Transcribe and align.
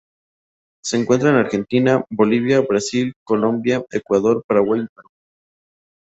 Se 0.83 0.97
encuentra 0.97 1.29
en 1.29 1.35
Argentina, 1.35 2.03
Bolivia, 2.09 2.59
Brasil, 2.61 3.13
Colombia, 3.23 3.85
Ecuador, 3.91 4.43
Paraguay, 4.47 4.81
y 4.81 4.87
Perú. 4.95 5.09